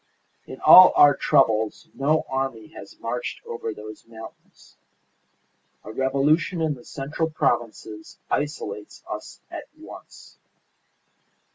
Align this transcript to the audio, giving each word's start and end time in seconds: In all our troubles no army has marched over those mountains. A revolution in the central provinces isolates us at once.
In 0.47 0.59
all 0.61 0.93
our 0.95 1.15
troubles 1.15 1.87
no 1.93 2.25
army 2.27 2.69
has 2.69 2.97
marched 2.99 3.39
over 3.45 3.71
those 3.71 4.03
mountains. 4.07 4.75
A 5.83 5.91
revolution 5.91 6.59
in 6.59 6.73
the 6.73 6.83
central 6.85 7.29
provinces 7.29 8.17
isolates 8.31 9.03
us 9.07 9.41
at 9.51 9.65
once. 9.77 10.39